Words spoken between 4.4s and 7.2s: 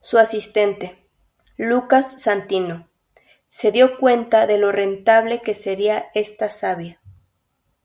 de lo rentable que sería esta savia.